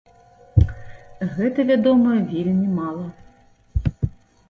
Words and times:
Гэта, 1.35 1.59
вядома, 1.73 2.17
вельмі 2.33 2.67
мала. 2.81 3.97